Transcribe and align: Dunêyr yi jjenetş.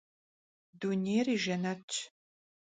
Dunêyr 0.79 1.25
yi 1.31 1.37
jjenetş. 1.43 1.95